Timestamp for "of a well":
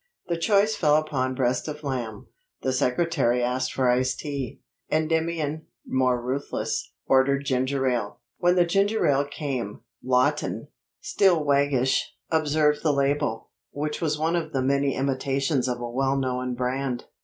15.67-16.17